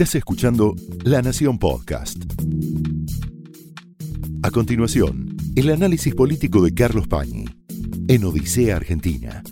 [0.00, 2.16] Estás escuchando La Nación Podcast.
[4.42, 7.44] A continuación, el análisis político de Carlos Pañi
[8.08, 9.42] en Odisea Argentina.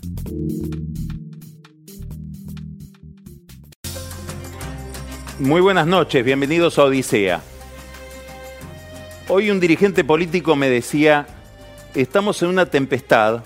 [5.37, 7.43] Muy buenas noches, bienvenidos a Odisea.
[9.27, 11.27] Hoy un dirigente político me decía,
[11.93, 13.43] estamos en una tempestad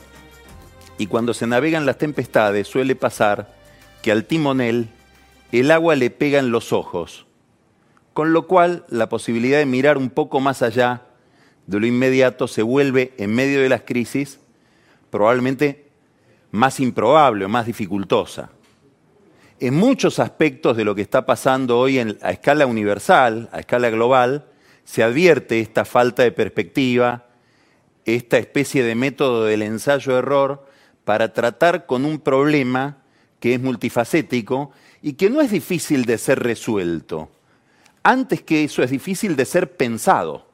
[0.98, 3.54] y cuando se navegan las tempestades suele pasar
[4.02, 4.88] que al timonel
[5.60, 7.26] el agua le pega en los ojos,
[8.14, 11.04] con lo cual la posibilidad de mirar un poco más allá
[11.68, 14.40] de lo inmediato se vuelve en medio de las crisis
[15.10, 15.86] probablemente
[16.50, 18.50] más improbable o más dificultosa.
[19.60, 24.46] En muchos aspectos de lo que está pasando hoy a escala universal, a escala global,
[24.84, 27.28] se advierte esta falta de perspectiva,
[28.06, 30.66] esta especie de método del ensayo-error
[31.06, 32.98] para tratar con un problema
[33.40, 34.72] que es multifacético
[35.06, 37.30] y que no es difícil de ser resuelto.
[38.04, 40.48] Antes que eso es difícil de ser pensado.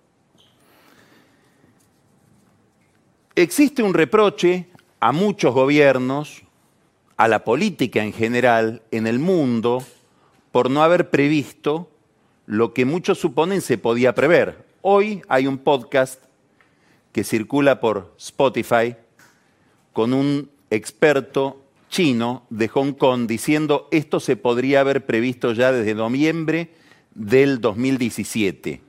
[3.35, 4.67] Existe un reproche
[4.99, 6.41] a muchos gobiernos,
[7.15, 9.83] a la política en general, en el mundo,
[10.51, 11.91] por no haber previsto
[12.47, 14.65] lo que muchos suponen se podía prever.
[14.81, 16.23] Hoy hay un podcast
[17.11, 18.95] que circula por Spotify
[19.93, 25.95] con un experto chino de Hong Kong diciendo esto se podría haber previsto ya desde
[25.95, 26.69] noviembre
[27.13, 28.81] del 2017.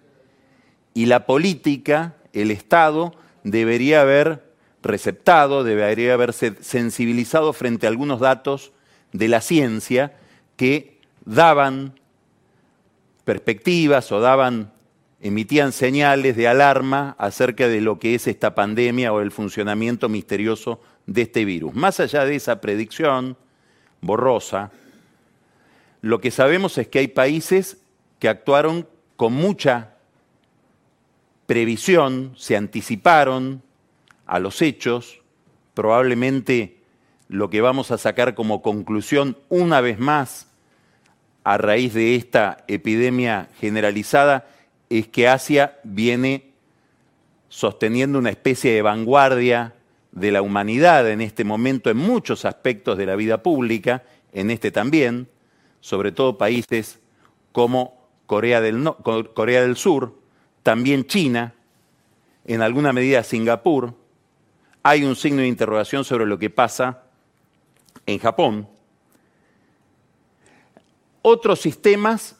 [0.94, 4.50] Y la política, el Estado, debería haber
[4.82, 8.72] receptado, debería haberse sensibilizado frente a algunos datos
[9.12, 10.16] de la ciencia
[10.56, 11.94] que daban
[13.24, 14.72] perspectivas o daban,
[15.20, 20.80] emitían señales de alarma acerca de lo que es esta pandemia o el funcionamiento misterioso
[21.06, 21.74] de este virus.
[21.74, 23.36] Más allá de esa predicción
[24.00, 24.70] borrosa,
[26.02, 27.78] lo que sabemos es que hay países
[28.18, 29.94] que actuaron con mucha
[31.46, 33.62] previsión, se anticiparon
[34.26, 35.20] a los hechos,
[35.74, 36.78] probablemente
[37.28, 40.48] lo que vamos a sacar como conclusión una vez más
[41.44, 44.46] a raíz de esta epidemia generalizada
[44.88, 46.50] es que Asia viene
[47.48, 49.74] sosteniendo una especie de vanguardia
[50.12, 54.70] de la humanidad en este momento en muchos aspectos de la vida pública, en este
[54.70, 55.28] también,
[55.80, 56.98] sobre todo países
[57.52, 60.14] como Corea del, Sur,
[60.62, 61.54] también China,
[62.44, 63.94] en alguna medida Singapur.
[64.82, 67.02] Hay un signo de interrogación sobre lo que pasa
[68.06, 68.68] en Japón.
[71.22, 72.36] Otros sistemas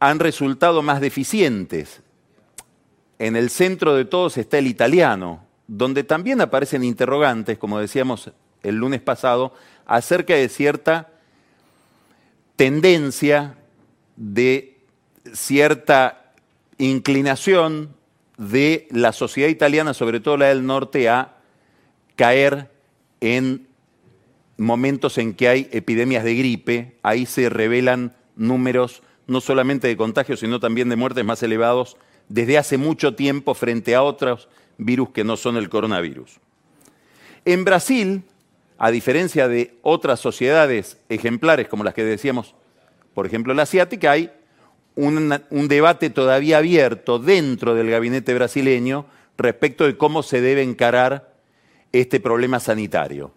[0.00, 2.02] han resultado más deficientes.
[3.18, 8.30] En el centro de todos está el italiano, donde también aparecen interrogantes, como decíamos
[8.62, 9.52] el lunes pasado,
[9.86, 11.10] acerca de cierta
[12.56, 13.56] tendencia,
[14.16, 14.78] de
[15.32, 16.32] cierta
[16.78, 17.94] inclinación
[18.38, 21.36] de la sociedad italiana, sobre todo la del norte, a
[22.16, 22.70] caer
[23.20, 23.66] en
[24.56, 26.96] momentos en que hay epidemias de gripe.
[27.02, 31.96] Ahí se revelan números no solamente de contagios, sino también de muertes más elevados
[32.28, 34.48] desde hace mucho tiempo frente a otros
[34.78, 36.38] virus que no son el coronavirus.
[37.44, 38.22] En Brasil,
[38.78, 42.54] a diferencia de otras sociedades ejemplares como las que decíamos,
[43.14, 44.30] por ejemplo la asiática, hay
[44.96, 51.34] un, debate todavía abierto dentro del gabinete brasileño respecto de cómo se debe encarar
[51.92, 53.32] este problema sanitario.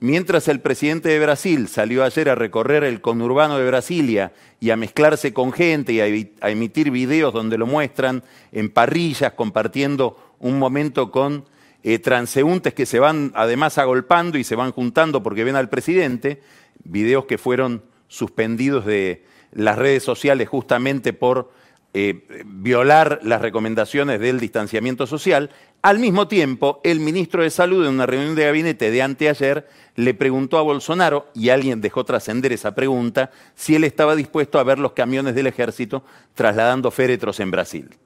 [0.00, 4.76] Mientras el presidente de Brasil salió ayer a recorrer el conurbano de Brasilia y a
[4.76, 8.22] mezclarse con gente y a, emitir videos donde lo muestran
[8.52, 11.44] en parrillas, compartiendo un momento con
[11.82, 16.40] eh, transeúntes que se van además agolpando y se van juntando porque ven al presidente,
[16.84, 21.50] videos que fueron suspendidos de las redes sociales justamente por
[21.94, 25.50] eh, violar las recomendaciones del distanciamiento social.
[25.80, 30.12] Al mismo tiempo, el ministro de Salud en una reunión de gabinete de anteayer le
[30.14, 34.78] preguntó a Bolsonaro, y alguien dejó trascender esa pregunta, si él estaba dispuesto a ver
[34.78, 36.04] los camiones del ejército
[36.34, 37.96] trasladando féretros en Brasil.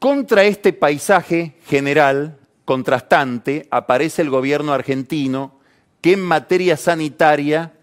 [0.00, 5.60] Contra este paisaje general, contrastante, aparece el gobierno argentino
[6.00, 7.74] que en materia sanitaria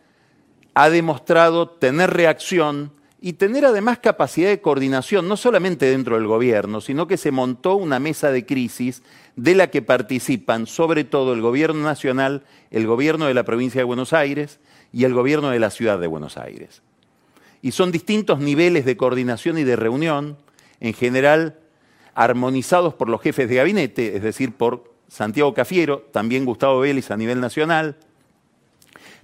[0.73, 2.91] ha demostrado tener reacción
[3.21, 7.75] y tener además capacidad de coordinación, no solamente dentro del gobierno, sino que se montó
[7.75, 9.03] una mesa de crisis
[9.35, 12.41] de la que participan sobre todo el gobierno nacional,
[12.71, 14.59] el gobierno de la provincia de Buenos Aires
[14.91, 16.81] y el gobierno de la ciudad de Buenos Aires.
[17.61, 20.37] Y son distintos niveles de coordinación y de reunión,
[20.79, 21.59] en general
[22.17, 27.15] armonizados por los jefes de gabinete, es decir, por Santiago Cafiero, también Gustavo Vélez a
[27.15, 27.95] nivel nacional,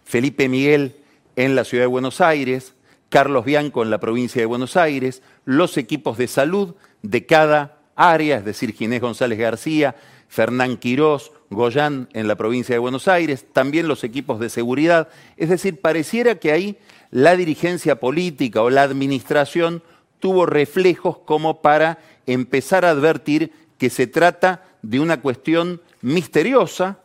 [0.05, 0.95] Felipe Miguel
[1.35, 2.75] en la ciudad de Buenos Aires,
[3.09, 8.37] Carlos Bianco en la provincia de Buenos Aires, los equipos de salud de cada área,
[8.37, 9.95] es decir, Ginés González García,
[10.27, 15.09] Fernán Quirós, Goyán en la provincia de Buenos Aires, también los equipos de seguridad.
[15.35, 16.77] Es decir, pareciera que ahí
[17.09, 19.81] la dirigencia política o la administración
[20.19, 26.99] tuvo reflejos como para empezar a advertir que se trata de una cuestión misteriosa,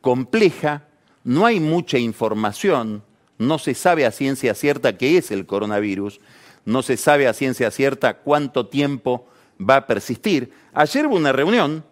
[0.00, 0.84] compleja,
[1.24, 3.02] no hay mucha información,
[3.38, 6.20] no se sabe a ciencia cierta qué es el coronavirus,
[6.64, 9.26] no se sabe a ciencia cierta cuánto tiempo
[9.58, 10.52] va a persistir.
[10.72, 11.84] Ayer hubo una reunión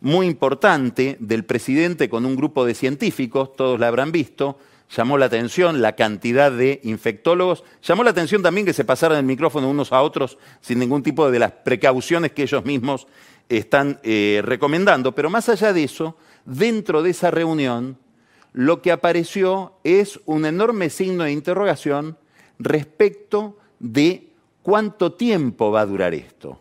[0.00, 4.58] muy importante del presidente con un grupo de científicos, todos la habrán visto,
[4.90, 9.24] llamó la atención la cantidad de infectólogos, llamó la atención también que se pasaran el
[9.24, 13.06] micrófono unos a otros sin ningún tipo de las precauciones que ellos mismos
[13.48, 17.98] están eh, recomendando, pero más allá de eso, dentro de esa reunión,
[18.52, 22.16] lo que apareció es un enorme signo de interrogación
[22.58, 24.30] respecto de
[24.62, 26.58] cuánto tiempo va a durar esto.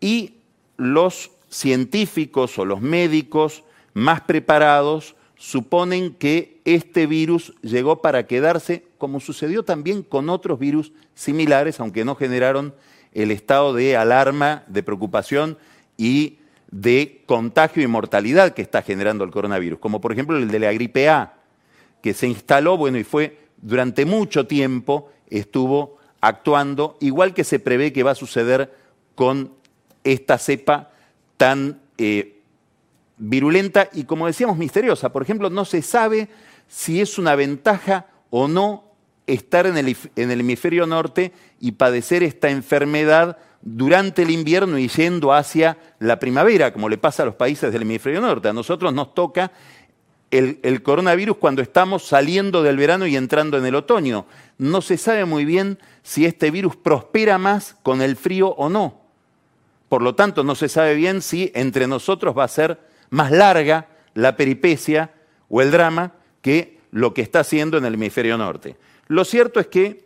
[0.00, 0.34] Y
[0.76, 3.62] los científicos o los médicos
[3.94, 10.92] más preparados suponen que este virus llegó para quedarse, como sucedió también con otros virus
[11.14, 12.74] similares, aunque no generaron
[13.12, 15.58] el estado de alarma, de preocupación
[15.96, 16.38] y
[16.70, 20.72] de contagio y mortalidad que está generando el coronavirus, como por ejemplo el de la
[20.72, 21.34] gripe A,
[22.02, 27.92] que se instaló, bueno, y fue durante mucho tiempo, estuvo actuando, igual que se prevé
[27.92, 28.74] que va a suceder
[29.14, 29.52] con
[30.04, 30.90] esta cepa
[31.36, 32.35] tan eh,
[33.18, 35.12] virulenta y, como decíamos, misteriosa.
[35.12, 36.28] Por ejemplo, no se sabe
[36.68, 38.84] si es una ventaja o no
[39.26, 39.96] estar en el,
[40.40, 46.88] hemisferio norte y padecer esta enfermedad durante el invierno y yendo hacia la primavera, como
[46.88, 48.48] le pasa a los países del hemisferio norte.
[48.48, 49.50] A nosotros nos toca
[50.30, 54.26] el, coronavirus cuando estamos saliendo del verano y entrando en el otoño.
[54.58, 59.00] No se sabe muy bien si este virus prospera más con el frío o no.
[59.88, 63.88] Por lo tanto, no se sabe bien si entre nosotros va a ser más larga
[64.14, 65.12] la peripecia
[65.48, 66.12] o el drama
[66.42, 68.76] que lo que está haciendo en el hemisferio norte.
[69.08, 70.04] Lo cierto es que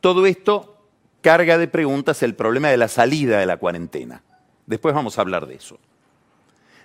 [0.00, 0.78] todo esto
[1.20, 4.22] carga de preguntas el problema de la salida de la cuarentena.
[4.66, 5.78] Después vamos a hablar de eso.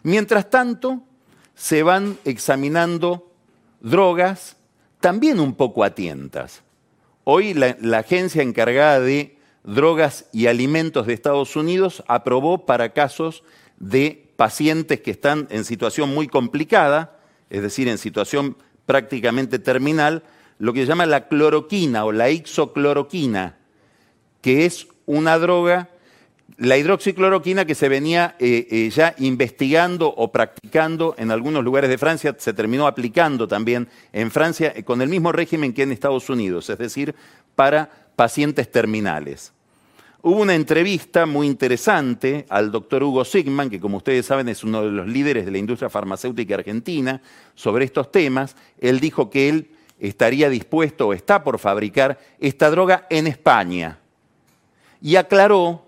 [0.03, 1.03] Mientras tanto,
[1.55, 3.31] se van examinando
[3.79, 4.57] drogas
[4.99, 6.63] también un poco a tientas.
[7.25, 13.43] Hoy la, la, agencia encargada de drogas y alimentos de Estados Unidos aprobó para casos
[13.77, 17.19] de pacientes que están en situación muy complicada,
[17.49, 20.23] es decir, en situación prácticamente terminal,
[20.59, 23.57] lo que se llama la cloroquina o la ixocloroquina,
[24.41, 25.89] que es una droga,
[26.57, 31.97] la hidroxicloroquina que se venía eh, eh, ya investigando o practicando en algunos lugares de
[31.97, 36.29] Francia, se terminó aplicando también en Francia eh, con el mismo régimen que en Estados
[36.29, 37.15] Unidos, es decir,
[37.55, 39.53] para pacientes terminales.
[40.25, 44.81] Hubo una entrevista muy interesante al doctor Hugo Sigman, que como ustedes saben es uno
[44.81, 47.21] de los líderes de la industria farmacéutica argentina,
[47.55, 48.55] sobre estos temas.
[48.79, 53.99] Él dijo que él estaría dispuesto o está por fabricar esta droga en España.
[55.01, 55.85] Y aclaró,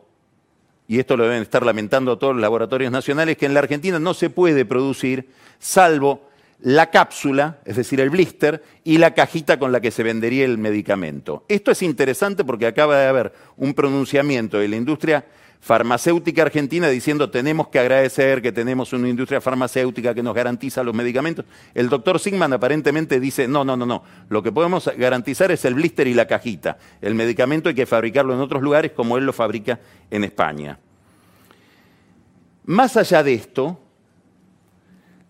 [0.85, 4.13] y esto lo deben estar lamentando todos los laboratorios nacionales, que en la Argentina no
[4.13, 5.29] se puede producir
[5.59, 6.27] salvo
[6.59, 10.57] la cápsula, es decir, el blister, y la cajita con la que se vendería el
[10.57, 11.45] medicamento.
[11.47, 15.25] Esto es interesante porque acaba de haber un pronunciamiento de la industria
[15.65, 20.93] farmacéutica argentina diciendo tenemos que agradecer que tenemos una industria farmacéutica que nos garantiza los
[20.93, 21.45] medicamentos.
[21.73, 25.73] El doctor Sigman aparentemente dice, no, no, no, no, lo que podemos garantizar es el
[25.73, 26.77] blister y la cajita.
[27.01, 29.79] El medicamento hay que fabricarlo en otros lugares como él lo fabrica
[30.11, 30.77] en España.
[32.65, 33.79] Más allá de esto,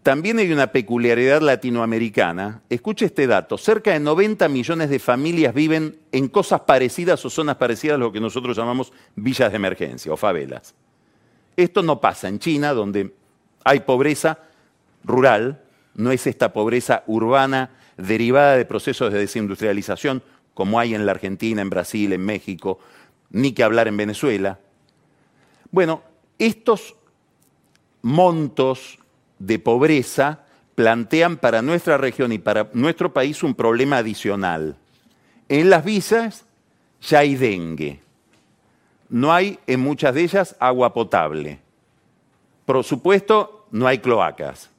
[0.06, 2.62] también hay una peculiaridad latinoamericana.
[2.70, 3.58] Escuche este dato.
[3.58, 8.12] Cerca de 90 millones de familias viven en cosas parecidas o zonas parecidas a lo
[8.12, 10.76] que nosotros llamamos villas de emergencia o favelas.
[11.58, 13.16] Esto no pasa en China, donde
[13.64, 14.38] hay pobreza
[15.04, 15.64] rural,
[15.96, 20.22] no es esta pobreza urbana derivada de procesos de desindustrialización
[20.54, 22.78] como hay en la Argentina, en Brasil, en México,
[23.32, 24.60] ni que hablar en Venezuela.
[25.72, 26.04] Bueno,
[26.38, 26.96] estos
[28.04, 29.00] montos
[29.46, 30.44] de pobreza
[30.76, 34.76] plantean para nuestra región y para nuestro país un problema adicional.
[35.48, 36.46] En las visas
[37.02, 38.00] ya hay dengue.
[39.10, 41.60] No hay en muchas de ellas agua potable.
[42.66, 44.72] Por supuesto, no hay cloacas.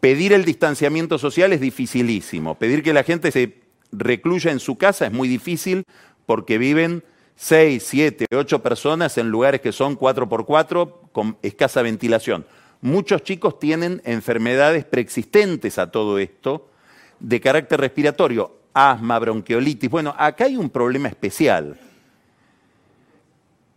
[0.00, 2.56] Pedir el distanciamiento social es dificilísimo.
[2.56, 3.60] Pedir que la gente se
[3.92, 5.84] recluya en su casa es muy difícil
[6.26, 7.04] porque viven
[7.36, 12.44] seis, siete, ocho personas en lugares que son cuatro por cuatro con escasa ventilación.
[12.82, 16.68] Muchos chicos tienen enfermedades preexistentes a todo esto,
[17.18, 19.90] de carácter respiratorio, asma, bronquiolitis.
[19.90, 21.78] Bueno, acá hay un problema especial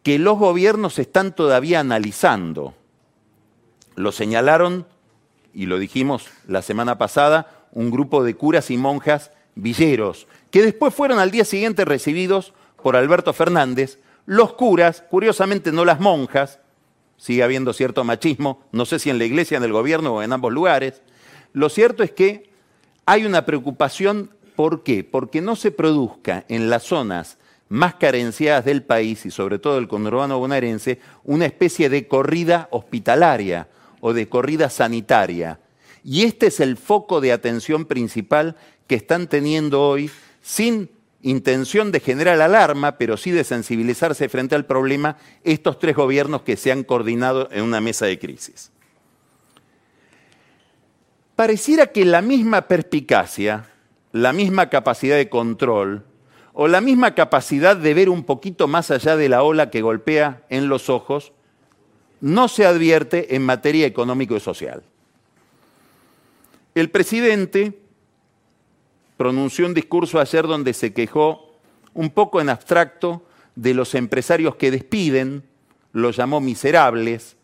[0.03, 2.73] que los gobiernos están todavía analizando.
[3.95, 4.85] Lo señalaron,
[5.53, 10.93] y lo dijimos la semana pasada, un grupo de curas y monjas villeros, que después
[10.93, 13.99] fueron al día siguiente recibidos por Alberto Fernández.
[14.25, 16.59] Los curas, curiosamente no las monjas,
[17.23, 20.33] sigue habiendo cierto machismo, no sé si en la iglesia, en el gobierno o en
[20.33, 21.01] ambos lugares.
[21.53, 22.49] Lo cierto es que
[23.05, 25.05] hay una preocupación, ¿por qué?
[25.05, 27.37] Porque no se produzca en las zonas
[27.69, 33.69] más carenciadas del país y sobre todo el conurbano bonaerense una especie de corrida hospitalaria
[34.01, 35.61] o de corrida sanitaria.
[36.03, 40.11] Y este es el foco de atención principal que están teniendo hoy
[40.41, 40.89] sin
[41.23, 46.57] intención de generar alarma, pero sí de sensibilizarse frente al problema estos tres gobiernos que
[46.57, 48.71] se han coordinado en una mesa de crisis.
[51.35, 53.69] Pareciera que la misma perspicacia,
[54.11, 56.05] la misma capacidad de control
[56.53, 60.43] o la misma capacidad de ver un poquito más allá de la ola que golpea
[60.49, 61.31] en los ojos
[62.21, 64.83] no se advierte en materia económico y social.
[66.75, 67.82] El presidente
[69.17, 71.53] pronunció un discurso ayer donde se quejó
[71.93, 73.23] un poco en abstracto
[73.55, 75.43] de los empresarios que despiden,
[75.91, 77.37] los llamó miserables.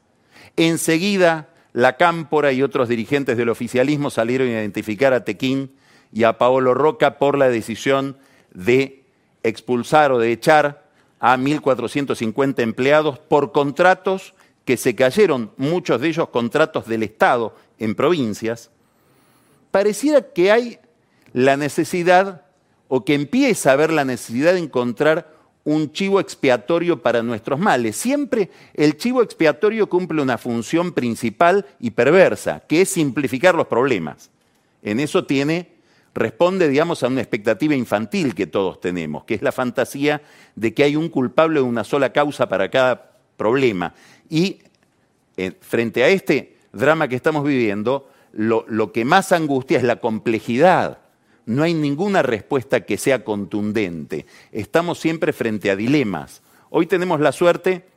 [0.56, 5.72] Enseguida la Cámpora y otros dirigentes del oficialismo salieron a identificar a Tequín
[6.12, 8.18] y a Paolo Roca por la decisión
[8.54, 9.04] de
[9.44, 14.34] expulsar o de echar a 1.450 empleados por contratos
[14.66, 18.72] que se cayeron, muchos de ellos contratos del Estado en provincias.
[19.72, 20.80] Pareciera que hay
[21.34, 22.44] la necesidad
[22.88, 27.96] o que empieza a haber la necesidad de encontrar un chivo expiatorio para nuestros males.
[27.96, 34.32] Siempre el chivo expiatorio cumple una función principal y perversa, que es simplificar los problemas.
[34.82, 35.70] En eso tiene,
[36.16, 40.22] responde, digamos, a una expectativa infantil que todos tenemos, que es la fantasía
[40.56, 43.94] de que hay un culpable de una sola causa para cada problema.
[44.30, 44.60] Y
[45.38, 49.98] eh, frente a este drama que estamos viviendo, lo, lo que más angustia es la
[49.98, 51.00] complejidad
[51.50, 54.28] no hay ninguna respuesta que sea contundente.
[54.52, 56.44] Estamos siempre frente a dilemas.
[56.70, 57.88] Hoy tenemos la suerte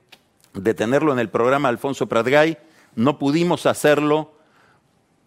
[0.55, 2.57] de tenerlo en el programa Alfonso Pratgay.
[2.97, 4.33] No pudimos hacerlo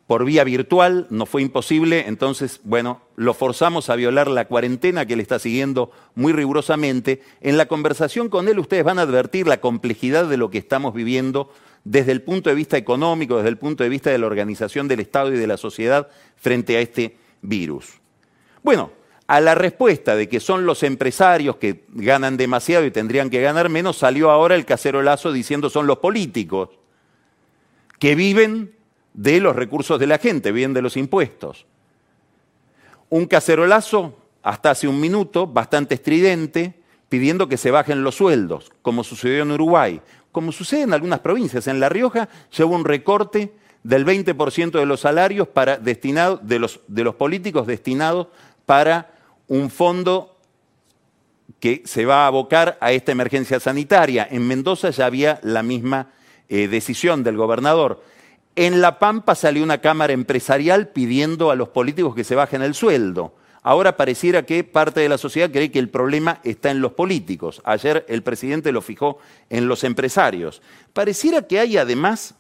[0.08, 5.14] por vía virtual, no fue imposible, entonces, bueno, lo forzamos a violar la cuarentena que
[5.14, 7.22] él está siguiendo muy rigurosamente.
[7.42, 10.96] En la conversación con él ustedes van a advertir la complejidad de lo que estamos
[10.96, 11.52] viviendo
[11.84, 15.02] desde el punto de vista económico, desde el punto de vista de la organización del
[15.02, 18.00] Estado y de la sociedad frente a este virus.
[18.66, 18.90] Bueno,
[19.28, 23.70] a la respuesta de que son los empresarios que ganan demasiado y tendrían que ganar
[23.70, 26.70] menos, salió ahora el cacerolazo diciendo son los políticos
[28.00, 28.74] que viven
[29.14, 31.68] de los recursos de la gente, viven de los impuestos.
[33.10, 36.74] Un cacerolazo, hasta hace un minuto, bastante estridente,
[37.08, 41.68] pidiendo que se bajen los sueldos, como sucedió en Uruguay, como sucede en algunas provincias.
[41.68, 43.54] En La Rioja llevó un recorte
[43.86, 48.30] del 20% de los salarios para, destinado, de, los, de los políticos destinados
[48.66, 49.12] para
[49.48, 50.36] un fondo
[51.60, 54.28] que se va a abocar a esta emergencia sanitaria.
[54.30, 56.10] En Mendoza ya había la misma
[56.50, 58.04] eh, decisión del gobernador.
[58.56, 62.74] En La Pampa salió una cámara empresarial pidiendo a los políticos que se bajen el
[62.74, 63.34] sueldo.
[63.64, 67.62] Ahora pareciera que parte de la sociedad cree que el problema está en los políticos.
[67.66, 69.18] Ayer el presidente lo fijó
[69.50, 70.62] en los empresarios.
[70.94, 72.36] Pareciera que hay además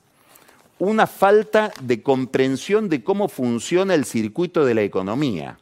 [0.77, 5.58] una falta de comprensión de cómo funciona el circuito de la economía.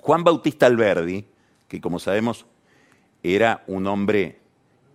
[0.00, 1.26] Juan Bautista Alberdi,
[1.68, 2.46] que como sabemos
[3.22, 4.40] era un hombre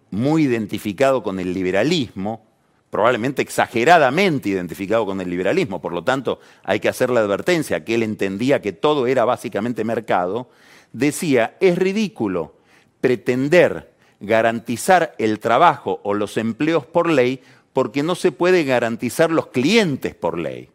[0.09, 2.43] muy identificado con el liberalismo,
[2.89, 7.95] probablemente exageradamente identificado con el liberalismo, por lo tanto hay que hacer la advertencia que
[7.95, 10.49] él entendía que todo era básicamente mercado,
[10.91, 12.55] decía, es ridículo
[13.01, 17.41] pretender garantizar el trabajo o los empleos por ley
[17.73, 20.69] porque no se puede garantizar los clientes por ley.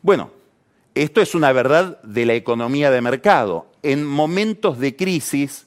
[0.00, 0.30] Bueno,
[0.94, 3.66] esto es una verdad de la economía de mercado.
[3.82, 5.66] En momentos de crisis,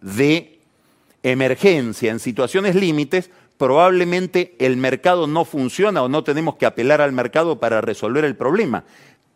[0.00, 0.58] de
[1.22, 7.12] emergencia, en situaciones límites, probablemente el mercado no funciona o no tenemos que apelar al
[7.12, 8.84] mercado para resolver el problema.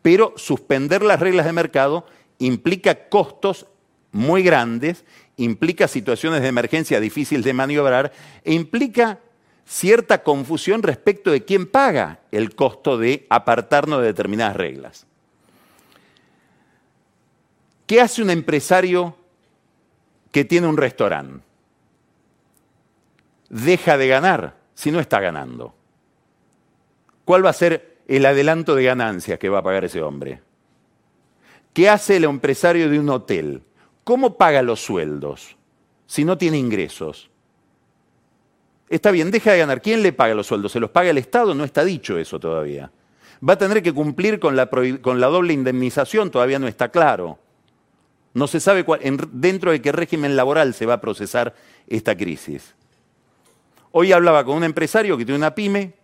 [0.02, 2.06] Pero suspender las reglas de mercado
[2.38, 3.66] implica costos
[4.12, 5.04] muy grandes,
[5.36, 8.12] implica situaciones de emergencia difíciles de maniobrar
[8.44, 9.18] e implica
[9.64, 15.06] cierta confusión respecto de quién paga el costo de apartarnos de determinadas reglas.
[17.90, 19.16] ¿Qué hace un empresario
[20.30, 21.44] que tiene un restaurante?
[23.48, 25.74] Deja de ganar si no está ganando.
[27.24, 30.40] ¿Cuál va a ser el adelanto de ganancias que va a pagar ese hombre?
[31.72, 33.64] ¿Qué hace el empresario de un hotel?
[34.04, 35.56] ¿Cómo paga los sueldos
[36.06, 37.28] si no tiene ingresos?
[38.88, 39.82] Está bien, deja de ganar.
[39.82, 40.70] ¿Quién le paga los sueldos?
[40.70, 41.56] ¿Se los paga el Estado?
[41.56, 42.92] No está dicho eso todavía.
[43.42, 47.40] Va a tener que cumplir con la, con la doble indemnización, todavía no está claro.
[48.32, 48.84] No se sabe
[49.32, 51.54] dentro de qué régimen laboral se va a procesar
[51.88, 52.74] esta crisis.
[53.92, 55.94] Hoy hablaba con un empresario que tiene una pyme,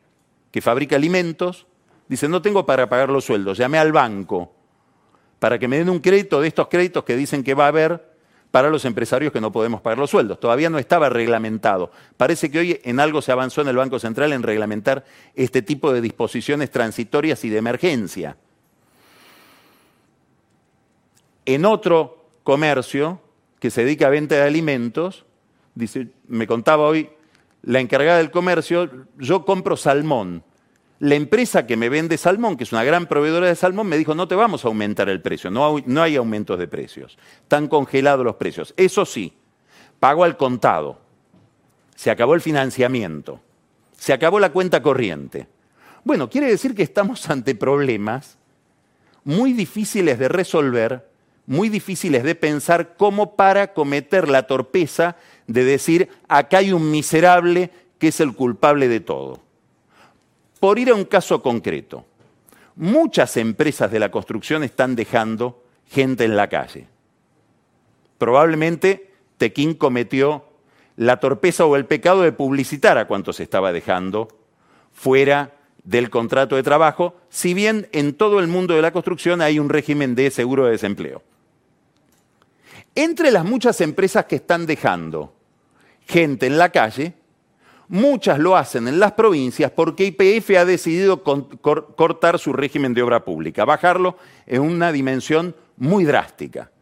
[0.51, 1.67] que fabrica alimentos,
[2.09, 4.53] dice, no tengo para pagar los sueldos, llamé al banco
[5.39, 8.17] para que me den un crédito de estos créditos que dicen que va a haber
[8.51, 10.41] para los empresarios que no podemos pagar los sueldos.
[10.41, 11.91] Todavía no estaba reglamentado.
[12.17, 15.05] Parece que hoy en algo se avanzó en el Banco Central en reglamentar
[15.35, 18.37] este tipo de disposiciones transitorias y de emergencia.
[21.45, 22.16] En otro
[22.47, 23.21] comercio
[23.59, 25.27] que se dedica a venta de alimentos,
[25.75, 27.11] dice, me contaba hoy
[27.63, 28.89] la encargada del comercio,
[29.19, 30.45] yo compro salmón.
[31.01, 34.15] La empresa que me vende salmón, que es una gran proveedora de salmón, me dijo,
[34.15, 38.25] no te vamos a aumentar el precio, no, no hay aumentos de precios, están congelados
[38.25, 38.73] los precios.
[38.77, 39.37] Eso sí,
[39.99, 41.01] pago al contado,
[41.97, 43.41] se acabó el financiamiento,
[43.97, 45.49] se acabó la cuenta corriente.
[46.05, 48.39] Bueno, quiere decir que estamos ante problemas
[49.25, 51.16] muy difíciles de resolver,
[51.47, 57.71] muy difíciles de pensar, como para cometer la torpeza de decir, acá hay un miserable
[57.99, 59.41] que es el culpable de todo.
[60.61, 62.05] Por ir a un caso concreto,
[62.75, 66.89] muchas empresas de la construcción están dejando gente en la calle.
[68.19, 70.45] Probablemente Tequín cometió
[70.97, 74.29] la torpeza o el pecado de publicitar a cuántos estaba dejando
[74.93, 75.53] fuera
[75.85, 79.69] del contrato de trabajo, si bien en todo el mundo de la construcción hay un
[79.69, 81.23] régimen de seguro de desempleo.
[82.97, 85.33] Entre las muchas empresas que están dejando
[86.07, 87.15] gente en la calle,
[87.89, 93.25] Muchas lo hacen en las provincias porque IPF ha decidido cortar su régimen de obra
[93.25, 96.73] pública, bajarlo en una dimensión muy drástica.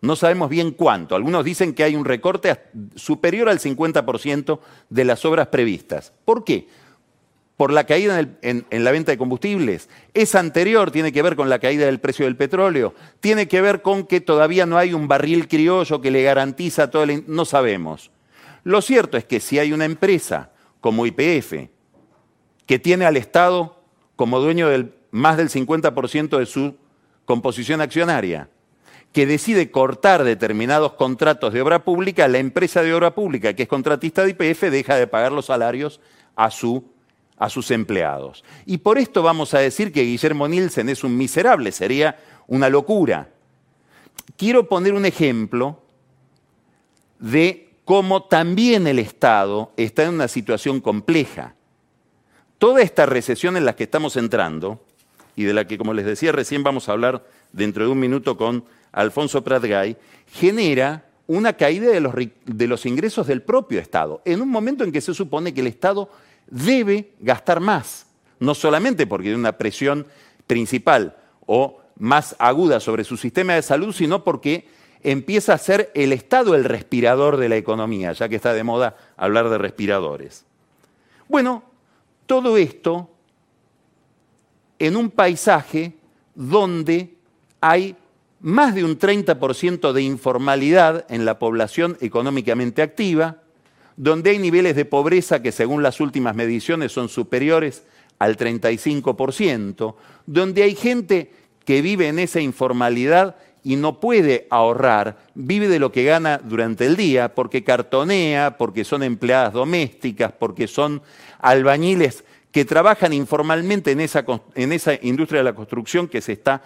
[0.00, 1.14] No sabemos bien cuánto.
[1.14, 2.60] Algunos dicen que hay un recorte
[2.96, 4.58] superior al 50%
[4.90, 6.12] de las obras previstas.
[6.24, 6.66] ¿Por qué?
[7.56, 9.88] Por la caída en, la venta de combustibles.
[10.12, 12.94] Es anterior, tiene que ver con la caída del precio del petróleo.
[13.20, 17.04] Tiene que ver con que todavía no hay un barril criollo que le garantiza todo
[17.04, 17.24] el...
[17.28, 18.10] No sabemos.
[18.64, 21.68] Lo cierto es que si hay una empresa como IPF
[22.66, 23.80] que tiene al Estado
[24.16, 26.74] como dueño del más del 50% de su
[27.24, 28.48] composición accionaria,
[29.12, 33.68] que decide cortar determinados contratos de obra pública, la empresa de obra pública, que es
[33.68, 36.00] contratista de IPF, deja de pagar los salarios
[36.34, 36.84] a, su,
[37.38, 38.44] a sus empleados.
[38.66, 43.28] Y por esto vamos a decir que Guillermo Nielsen es un miserable, sería una locura.
[44.36, 45.80] Quiero poner un ejemplo
[47.18, 51.54] de como también el Estado está en una situación compleja.
[52.58, 54.80] Toda esta recesión en la que estamos entrando,
[55.36, 58.36] y de la que, como les decía recién, vamos a hablar dentro de un minuto
[58.36, 59.96] con Alfonso Pratgay,
[60.32, 64.92] genera una caída de los, de los ingresos del propio Estado, en un momento en
[64.92, 66.08] que se supone que el Estado
[66.46, 68.06] debe gastar más,
[68.38, 70.06] no solamente porque hay una presión
[70.46, 74.66] principal o más aguda sobre su sistema de salud, sino porque
[75.02, 78.96] empieza a ser el Estado el respirador de la economía, ya que está de moda
[79.16, 80.44] hablar de respiradores.
[81.28, 81.62] Bueno,
[82.26, 83.10] todo esto
[84.78, 85.94] en un paisaje
[86.34, 87.14] donde
[87.60, 87.96] hay
[88.40, 93.38] más de un 30% de informalidad en la población económicamente activa,
[93.96, 97.84] donde hay niveles de pobreza que según las últimas mediciones son superiores
[98.18, 99.94] al 35%,
[100.26, 101.30] donde hay gente
[101.64, 106.84] que vive en esa informalidad y no puede ahorrar, vive de lo que gana durante
[106.84, 111.02] el día, porque cartonea, porque son empleadas domésticas, porque son
[111.40, 114.24] albañiles que trabajan informalmente en esa,
[115.02, 116.62] industria de la construcción que se está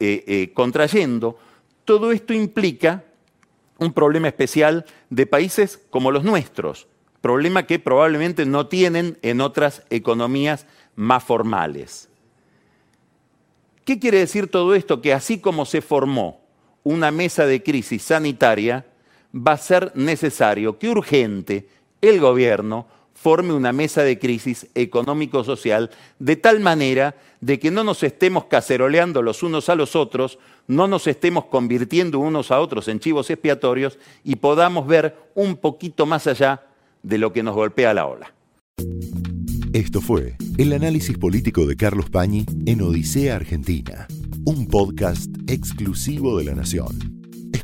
[0.00, 1.38] eh, eh, contrayendo.
[1.84, 3.04] Todo esto implica
[3.78, 6.88] un problema especial de países como los nuestros,
[7.20, 12.08] problema que probablemente no tienen en otras economías más formales.
[13.84, 15.00] ¿Qué quiere decir todo esto?
[15.00, 16.40] Que así como se formó
[16.82, 18.84] una mesa de crisis sanitaria,
[19.34, 21.68] va a ser necesario que urgente
[22.00, 22.86] el gobierno
[23.20, 29.22] forme una mesa de crisis económico-social de tal manera de que no nos estemos caceroleando
[29.22, 33.98] los unos a los otros, no nos estemos convirtiendo unos a otros en chivos expiatorios
[34.22, 36.62] y podamos ver un poquito más allá
[37.02, 38.32] de lo que nos golpea la ola.
[39.72, 44.06] Esto fue el análisis político de Carlos Pañi en Odisea Argentina,
[44.44, 47.17] un podcast exclusivo de la Nación.